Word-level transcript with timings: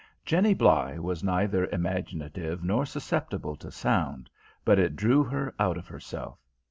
Jenny 0.25 0.55
Bligh 0.55 0.97
was 0.97 1.23
neither 1.23 1.67
imaginative 1.67 2.63
nor 2.63 2.87
susceptible 2.87 3.55
to 3.57 3.69
sound, 3.69 4.31
but 4.65 4.79
it 4.79 4.95
drew 4.95 5.23
her 5.23 5.53
out 5.59 5.77
of 5.77 5.85
herself. 5.87 6.39